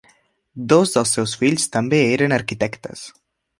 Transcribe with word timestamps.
Dos 0.73 0.93
dels 0.95 1.11
seus 1.17 1.35
fills 1.43 1.69
també 1.77 2.01
eren 2.17 2.35
arquitectes. 2.41 3.07